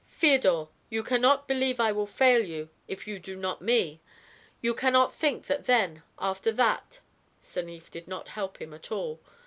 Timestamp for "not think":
4.93-5.45